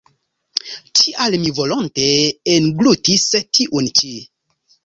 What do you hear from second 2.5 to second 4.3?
englutis tiun ĉi.